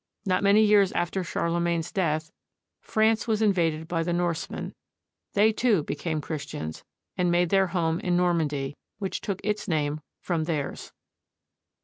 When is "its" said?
9.43-9.67